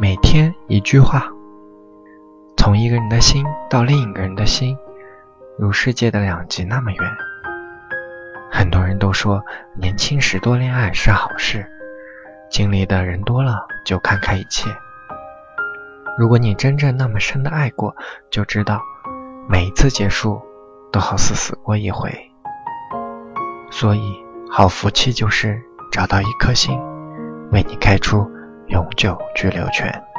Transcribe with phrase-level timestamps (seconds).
[0.00, 1.30] 每天一句话，
[2.56, 4.74] 从一个人的心到另一个人的心，
[5.58, 6.98] 如世界的两极那么远。
[8.50, 9.44] 很多人都说
[9.76, 11.66] 年轻时多恋爱是好事，
[12.50, 14.70] 经历的人多了就看开一切。
[16.16, 17.94] 如果你真正那么深的爱过，
[18.30, 18.80] 就知道
[19.50, 20.40] 每一次结束
[20.90, 22.10] 都好似死过一回。
[23.70, 24.14] 所以，
[24.50, 25.60] 好福气就是
[25.92, 26.80] 找到一颗心，
[27.52, 28.26] 为你开出
[28.70, 30.09] 永久居留权。